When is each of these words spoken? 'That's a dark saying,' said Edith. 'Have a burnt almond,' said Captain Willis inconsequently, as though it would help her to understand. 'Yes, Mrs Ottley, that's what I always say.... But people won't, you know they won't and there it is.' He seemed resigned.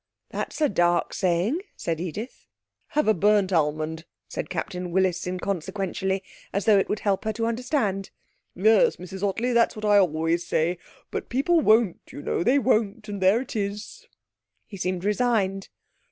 'That's 0.31 0.59
a 0.61 0.67
dark 0.67 1.13
saying,' 1.13 1.61
said 1.77 2.01
Edith. 2.01 2.47
'Have 2.87 3.07
a 3.07 3.13
burnt 3.13 3.53
almond,' 3.53 4.03
said 4.27 4.49
Captain 4.49 4.89
Willis 4.89 5.27
inconsequently, 5.27 6.23
as 6.51 6.65
though 6.65 6.79
it 6.79 6.89
would 6.89 7.01
help 7.01 7.23
her 7.23 7.33
to 7.33 7.45
understand. 7.45 8.09
'Yes, 8.55 8.95
Mrs 8.95 9.21
Ottley, 9.21 9.53
that's 9.53 9.75
what 9.75 9.85
I 9.85 9.99
always 9.99 10.43
say.... 10.43 10.79
But 11.11 11.29
people 11.29 11.59
won't, 11.61 11.99
you 12.09 12.23
know 12.23 12.41
they 12.41 12.57
won't 12.57 13.07
and 13.09 13.21
there 13.21 13.41
it 13.41 13.55
is.' 13.55 14.07
He 14.65 14.75
seemed 14.75 15.03
resigned. 15.03 15.69